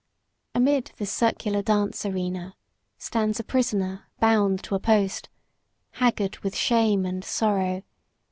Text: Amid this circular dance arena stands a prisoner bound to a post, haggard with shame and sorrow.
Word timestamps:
Amid 0.55 0.93
this 0.97 1.11
circular 1.11 1.61
dance 1.61 2.07
arena 2.07 2.55
stands 2.97 3.39
a 3.39 3.43
prisoner 3.43 4.07
bound 4.19 4.63
to 4.63 4.73
a 4.73 4.79
post, 4.79 5.29
haggard 5.91 6.39
with 6.39 6.55
shame 6.55 7.05
and 7.05 7.23
sorrow. 7.23 7.83